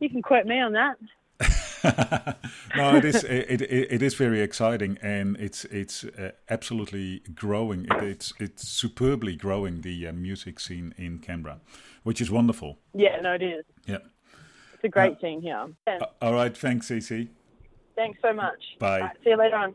You 0.00 0.10
can 0.10 0.22
quote 0.22 0.46
me 0.46 0.58
on 0.58 0.72
that. 0.72 0.96
no, 2.76 2.96
it 2.96 3.04
is. 3.04 3.22
It, 3.22 3.62
it, 3.62 3.92
it 3.92 4.02
is 4.02 4.14
very 4.14 4.40
exciting, 4.40 4.98
and 5.00 5.36
it's 5.36 5.66
it's 5.66 6.02
uh, 6.02 6.32
absolutely 6.50 7.22
growing. 7.32 7.84
It, 7.84 8.02
it's 8.02 8.32
it's 8.40 8.66
superbly 8.66 9.36
growing 9.36 9.82
the 9.82 10.08
uh, 10.08 10.12
music 10.12 10.58
scene 10.58 10.94
in 10.98 11.20
Canberra, 11.20 11.60
which 12.02 12.20
is 12.20 12.28
wonderful. 12.28 12.80
Yeah, 12.92 13.20
no, 13.20 13.34
it 13.34 13.42
is. 13.42 13.64
Yeah. 13.86 13.98
It's 14.78 14.84
a 14.84 14.88
great 14.88 15.20
thing 15.20 15.42
here. 15.42 15.66
Yeah. 15.88 15.98
Uh, 16.00 16.06
all 16.22 16.34
right. 16.34 16.56
Thanks, 16.56 16.88
CC. 16.88 17.28
Thanks 17.96 18.20
so 18.22 18.32
much. 18.32 18.62
Bye. 18.78 19.00
Right, 19.00 19.16
see 19.24 19.30
you 19.30 19.36
later 19.36 19.56
on. 19.56 19.74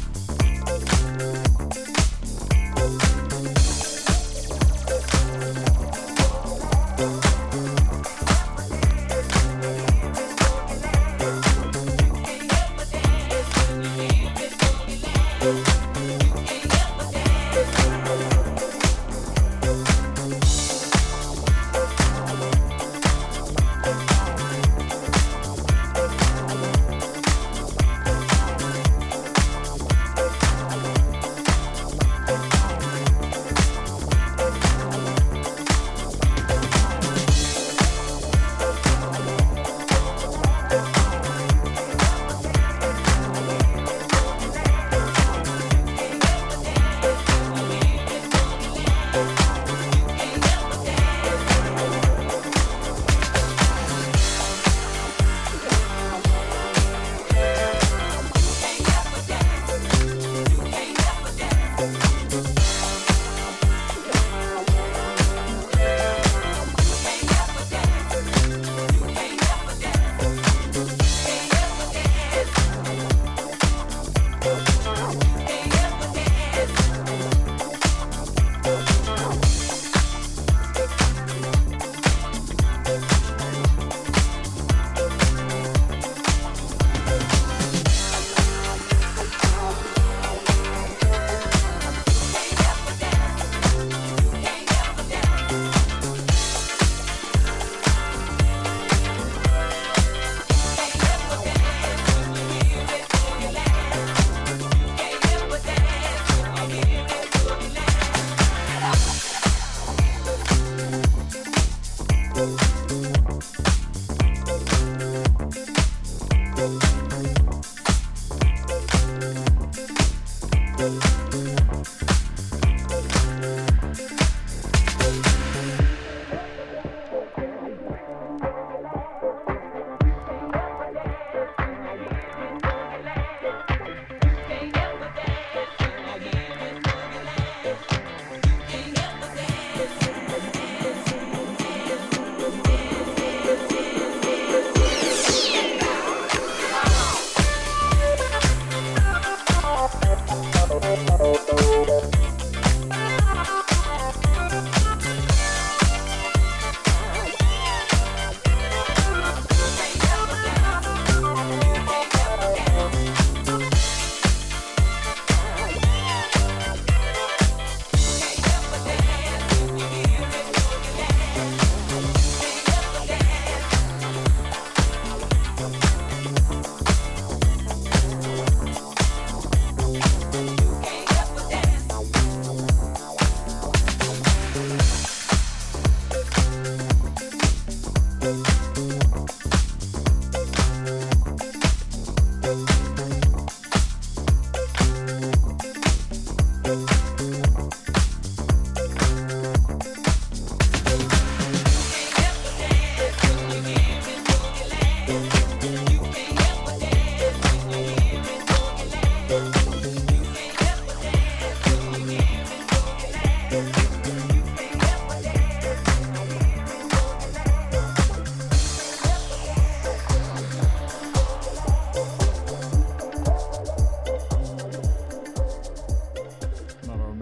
you 112.41 112.80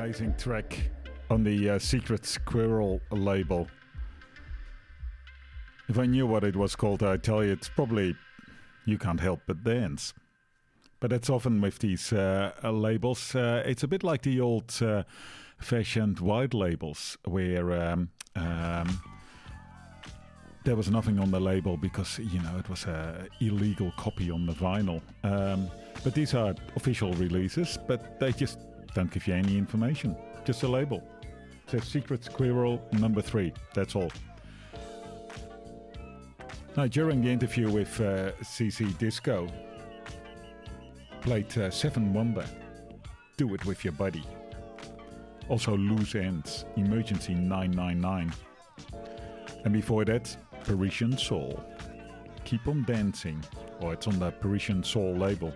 Bye. 0.10 0.34
track 0.38 0.90
on 1.30 1.44
the 1.44 1.72
uh, 1.72 1.80
Secret 1.80 2.26
Squirrel 2.26 3.00
label. 3.12 3.68
If 5.88 6.00
I 6.00 6.08
knew 6.08 6.26
what 6.26 6.44
it 6.44 6.56
was 6.56 6.76
called, 6.76 7.04
I'd 7.04 7.24
tell 7.24 7.44
you 7.44 7.52
it's 7.52 7.70
probably 7.70 8.16
You 8.86 8.98
Can't 8.98 9.20
Help 9.20 9.42
But 9.46 9.64
Dance. 9.64 10.14
But 11.00 11.14
it's 11.14 11.30
often 11.30 11.62
with 11.62 11.78
these 11.78 12.12
uh, 12.12 12.52
uh, 12.64 12.72
labels, 12.72 13.36
uh, 13.36 13.62
it's 13.66 13.84
a 13.84 13.88
bit 13.88 14.04
like 14.04 14.24
the 14.24 14.42
old 14.42 14.76
uh, 14.82 15.04
fashioned 15.60 16.20
white 16.20 16.56
labels 16.56 17.18
where 17.26 17.72
um, 17.72 18.10
um, 18.36 19.00
there 20.66 20.76
was 20.76 20.90
nothing 20.90 21.20
on 21.20 21.30
the 21.30 21.40
label 21.40 21.78
because, 21.78 22.18
you 22.18 22.42
know, 22.42 22.58
it 22.58 22.68
was 22.68 22.86
an 22.86 23.30
illegal 23.42 23.92
copy 23.98 24.32
on 24.32 24.48
the 24.48 24.54
vinyl. 24.54 25.02
Um, 25.24 25.70
but 26.04 26.16
these 26.16 26.34
are 26.34 26.56
official 26.76 27.14
releases, 27.14 27.78
but 27.88 28.20
they 28.20 28.32
just 28.32 28.58
don't 28.94 29.12
give 29.12 29.28
you 29.28 29.34
any 29.34 29.58
information, 29.58 30.16
just 30.46 30.64
a 30.64 30.68
label. 30.68 31.04
It 31.22 31.72
says 31.72 31.84
Secret 31.84 32.24
Squirrel 32.24 32.82
number 32.94 33.22
three, 33.22 33.54
that's 33.74 33.96
all. 33.96 34.12
Now, 36.78 36.88
during 36.88 37.22
the 37.22 37.30
interview 37.30 37.70
with 37.70 38.00
uh, 38.00 38.32
CC 38.42 38.98
Disco, 38.98 39.48
played 41.22 41.58
uh, 41.58 41.70
Seven 41.70 42.14
Wonder, 42.14 42.46
Do 43.38 43.54
It 43.54 43.66
With 43.66 43.84
Your 43.84 43.94
Body. 43.94 44.24
Also 45.50 45.76
Loose 45.76 46.16
Ends, 46.16 46.66
Emergency 46.78 47.34
999. 47.34 48.32
And 49.66 49.74
before 49.74 50.06
that, 50.06 50.36
Parisian 50.64 51.18
Soul. 51.18 51.64
Keep 52.46 52.68
on 52.68 52.84
Dancing, 52.84 53.44
or 53.82 53.94
it's 53.94 54.08
on 54.08 54.20
the 54.20 54.32
Parisian 54.32 54.84
Soul 54.84 55.16
label. 55.16 55.54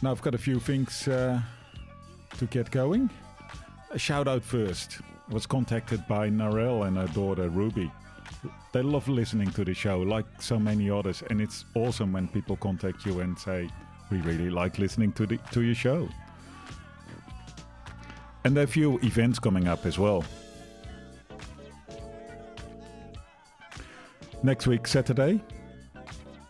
Now 0.00 0.12
I've 0.12 0.22
got 0.22 0.34
a 0.34 0.38
few 0.38 0.60
things 0.60 1.08
uh, 1.08 1.40
to 2.36 2.46
get 2.46 2.70
going. 2.70 3.10
A 3.90 3.98
shout 3.98 4.28
out 4.28 4.44
first. 4.44 5.00
I 5.28 5.34
was 5.34 5.44
contacted 5.44 6.06
by 6.06 6.30
Narelle 6.30 6.86
and 6.86 6.96
her 6.96 7.08
daughter 7.08 7.48
Ruby. 7.48 7.90
They 8.72 8.82
love 8.82 9.08
listening 9.08 9.50
to 9.52 9.64
the 9.64 9.74
show, 9.74 9.98
like 10.00 10.26
so 10.40 10.58
many 10.58 10.88
others, 10.88 11.22
and 11.30 11.40
it's 11.40 11.64
awesome 11.74 12.12
when 12.12 12.28
people 12.28 12.56
contact 12.56 13.04
you 13.06 13.20
and 13.20 13.36
say, 13.36 13.68
"We 14.10 14.18
really 14.18 14.50
like 14.50 14.78
listening 14.78 15.12
to 15.12 15.26
the 15.26 15.38
to 15.52 15.62
your 15.62 15.74
show." 15.74 16.08
And 18.44 18.54
there 18.54 18.62
are 18.62 18.70
a 18.70 18.70
few 18.70 18.98
events 19.02 19.38
coming 19.40 19.66
up 19.66 19.84
as 19.84 19.98
well. 19.98 20.24
Next 24.44 24.68
week, 24.68 24.86
Saturday, 24.86 25.42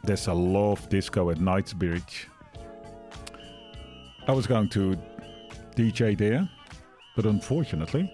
there's 0.05 0.27
a 0.27 0.35
Love 0.35 0.87
Disco 0.91 1.31
at 1.31 1.41
Knightsbridge. 1.41 2.29
I 4.29 4.33
was 4.33 4.47
going 4.47 4.69
to 4.69 4.95
DJ 5.75 6.15
there, 6.15 6.47
but 7.17 7.25
unfortunately, 7.25 8.13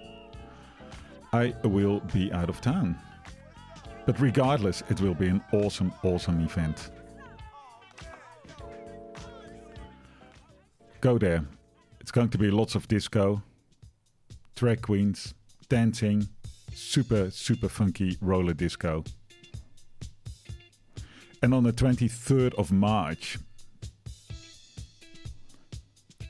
I 1.33 1.53
will 1.65 1.99
be 2.13 2.33
out 2.33 2.49
of 2.49 2.61
town. 2.61 2.97
But 4.07 4.21
regardless, 4.21 4.85
it 4.89 5.01
will 5.01 5.15
be 5.15 5.27
an 5.27 5.43
awesome, 5.53 5.93
awesome 6.05 6.41
event. 6.45 6.93
Go 11.01 11.19
there. 11.19 11.45
It's 12.01 12.13
going 12.13 12.29
to 12.29 12.39
be 12.39 12.49
lots 12.49 12.77
of 12.77 12.87
disco, 12.87 13.43
drag 14.55 14.83
queens, 14.83 15.35
dancing, 15.69 16.29
super, 16.73 17.29
super 17.33 17.69
funky 17.69 18.17
roller 18.21 18.55
disco. 18.55 19.03
And 21.43 21.53
on 21.53 21.65
the 21.65 21.73
23rd 21.73 22.55
of 22.55 22.71
March, 22.71 23.37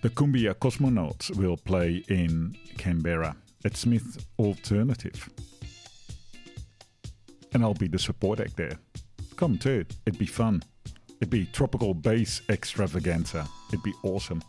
the 0.04 0.10
Cumbia 0.10 0.52
Cosmonauts 0.54 1.34
will 1.34 1.56
play 1.56 2.04
in 2.08 2.54
Canberra 2.76 3.34
at 3.64 3.74
Smith 3.74 4.26
Alternative. 4.38 5.30
And 7.54 7.64
I'll 7.64 7.72
be 7.72 7.88
the 7.88 7.98
support 7.98 8.38
act 8.38 8.54
there. 8.58 8.78
Come 9.36 9.56
too, 9.56 9.86
it'd 10.04 10.18
be 10.18 10.26
fun. 10.26 10.62
It'd 11.22 11.30
be 11.30 11.46
tropical 11.46 11.94
bass 11.94 12.42
extravaganza. 12.50 13.48
It'd 13.68 13.82
be 13.82 13.94
awesome. 14.02 14.42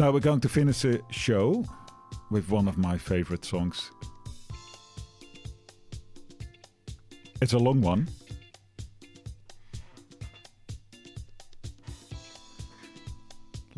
Now 0.00 0.10
we're 0.10 0.18
going 0.18 0.40
to 0.40 0.48
finish 0.48 0.82
the 0.82 1.00
show 1.12 1.64
with 2.28 2.50
one 2.50 2.66
of 2.66 2.76
my 2.76 2.98
favorite 2.98 3.44
songs. 3.44 3.92
It's 7.40 7.52
a 7.52 7.58
long 7.58 7.80
one, 7.80 8.08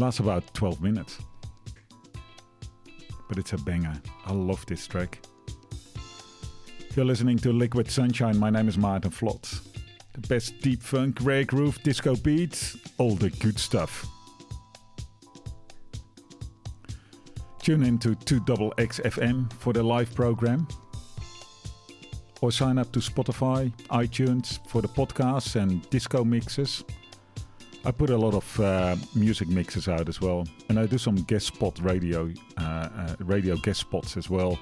Lasts 0.02 0.18
about 0.18 0.52
12 0.54 0.82
minutes. 0.82 1.18
But 3.28 3.38
it's 3.38 3.52
a 3.52 3.58
banger. 3.58 3.94
I 4.26 4.32
love 4.32 4.66
this 4.66 4.84
track. 4.88 5.20
You're 6.96 7.04
listening 7.04 7.38
to 7.38 7.52
Liquid 7.52 7.88
Sunshine. 7.88 8.36
My 8.36 8.50
name 8.50 8.66
is 8.66 8.76
Maarten 8.76 9.12
Vlot. 9.12 9.60
The 10.14 10.26
best 10.26 10.60
deep 10.60 10.82
funk, 10.82 11.18
rare 11.20 11.44
groove, 11.44 11.80
disco 11.84 12.16
beats, 12.16 12.76
all 12.98 13.14
the 13.14 13.30
good 13.30 13.60
stuff. 13.60 14.04
Tune 17.60 17.84
in 17.84 17.96
to 18.00 18.16
2XXFM 18.16 19.52
for 19.52 19.72
the 19.72 19.84
live 19.84 20.12
program. 20.16 20.66
Or 22.40 22.50
sign 22.50 22.76
up 22.76 22.90
to 22.90 22.98
Spotify, 22.98 23.72
iTunes 23.90 24.58
for 24.68 24.82
the 24.82 24.88
podcasts 24.88 25.54
and 25.54 25.88
disco 25.90 26.24
mixes. 26.24 26.82
I 27.84 27.90
put 27.90 28.10
a 28.10 28.16
lot 28.16 28.34
of 28.34 28.60
uh, 28.60 28.96
music 29.14 29.48
mixes 29.48 29.88
out 29.88 30.08
as 30.08 30.20
well, 30.20 30.46
and 30.68 30.78
I 30.78 30.86
do 30.86 30.98
some 30.98 31.16
guest 31.16 31.46
spot 31.48 31.78
radio, 31.82 32.32
uh, 32.56 32.60
uh, 32.62 33.16
radio 33.18 33.56
guest 33.56 33.80
spots 33.80 34.16
as 34.16 34.30
well. 34.30 34.58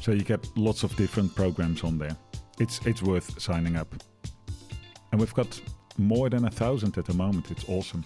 So 0.00 0.12
you 0.12 0.22
get 0.22 0.46
lots 0.56 0.82
of 0.82 0.96
different 0.96 1.34
programs 1.34 1.84
on 1.84 1.98
there. 1.98 2.16
It's 2.58 2.80
it's 2.86 3.02
worth 3.02 3.40
signing 3.40 3.76
up, 3.76 3.94
and 5.10 5.20
we've 5.20 5.34
got 5.34 5.60
more 5.98 6.30
than 6.30 6.46
a 6.46 6.50
thousand 6.50 6.96
at 6.96 7.04
the 7.04 7.14
moment. 7.14 7.50
It's 7.50 7.68
awesome. 7.68 8.02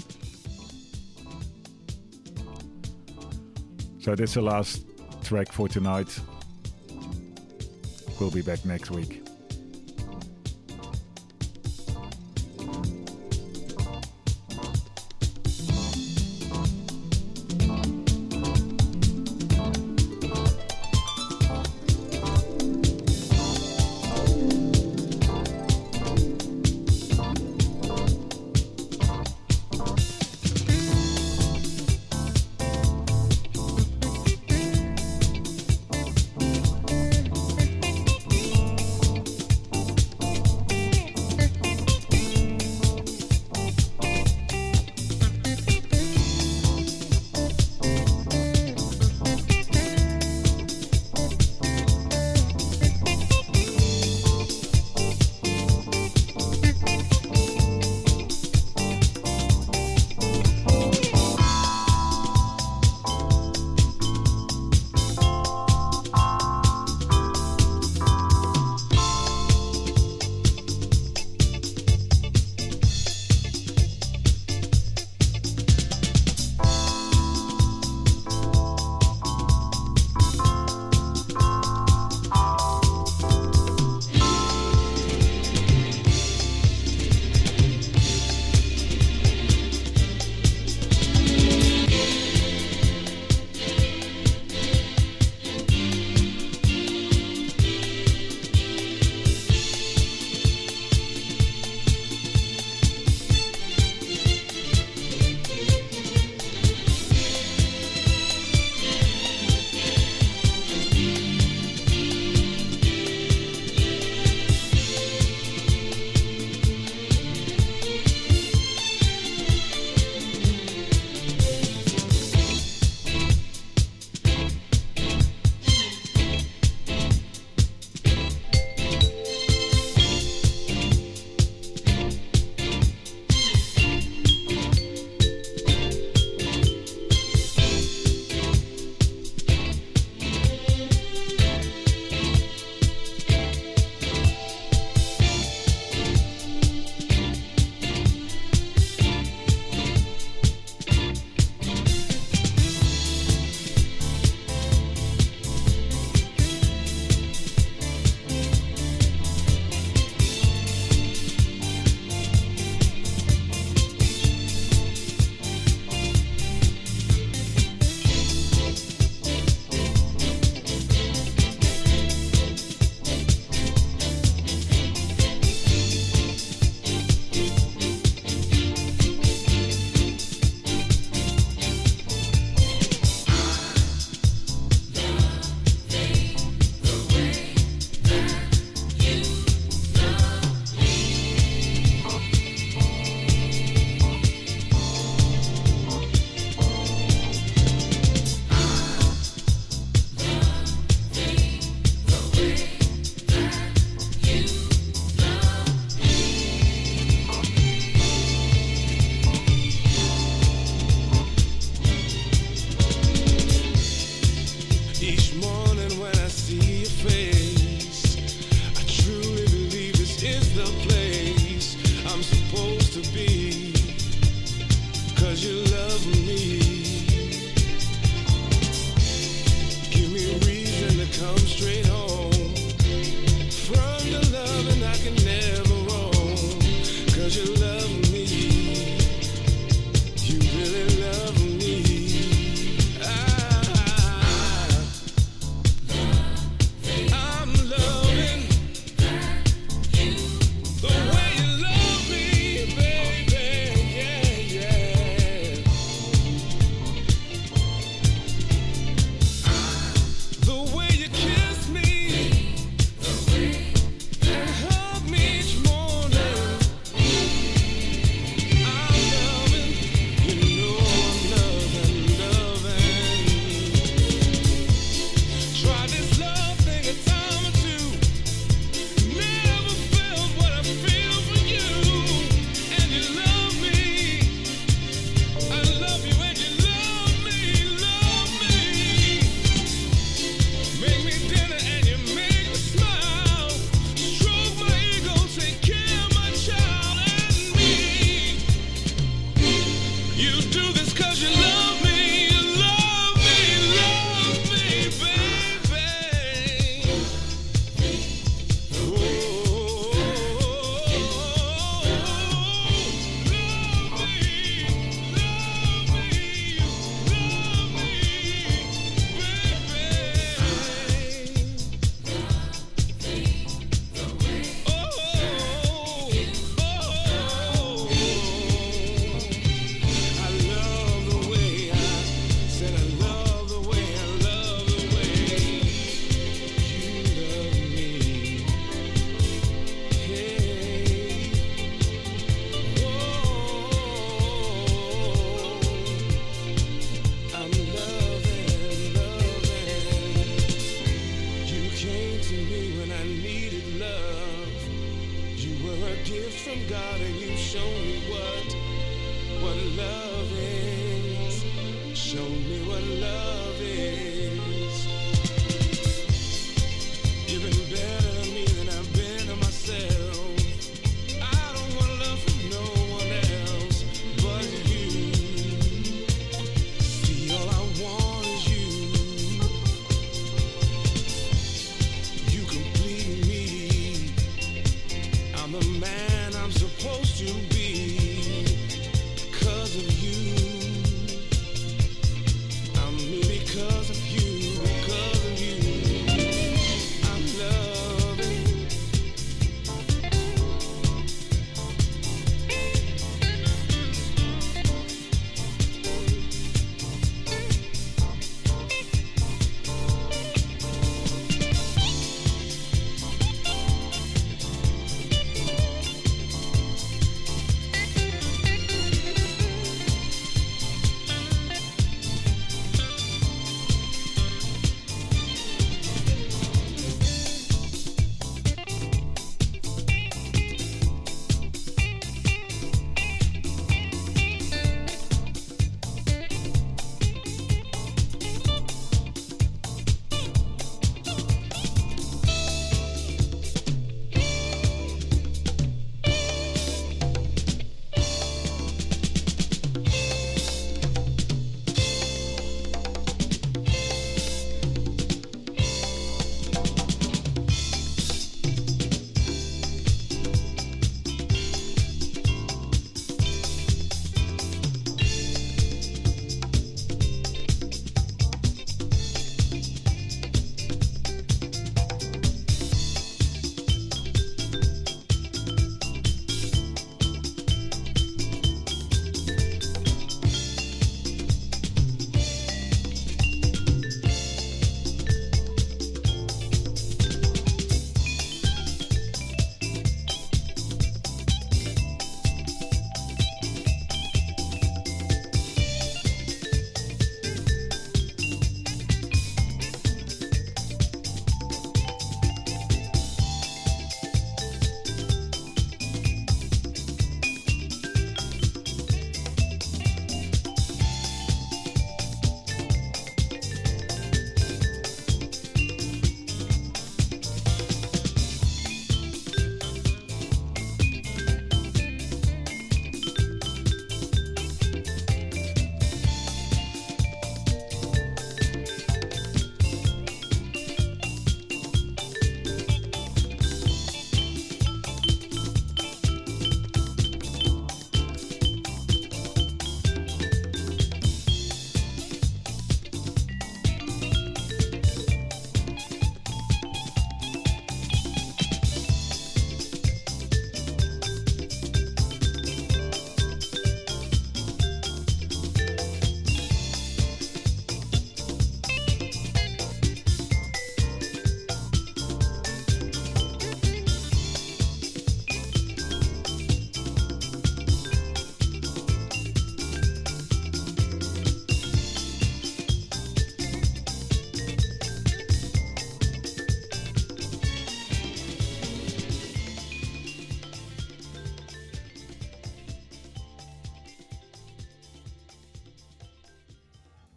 So 4.01 4.15
this 4.15 4.31
is 4.31 4.35
the 4.35 4.43
last 4.43 4.85
track 5.23 5.53
for 5.53 5.69
tonight. 5.69 6.19
We'll 8.21 8.31
be 8.31 8.43
back 8.43 8.65
next 8.65 8.91
week. 8.91 9.26